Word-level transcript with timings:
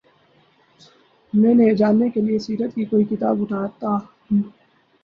میں 1.33 1.53
یہ 1.57 1.73
جاننے 1.73 2.09
کے 2.09 2.21
لیے 2.21 2.39
سیرت 2.39 2.75
کی 2.75 2.85
کوئی 2.85 3.05
کتاب 3.05 3.41
اٹھاتا 3.41 3.87
ہوں۔ 3.87 4.41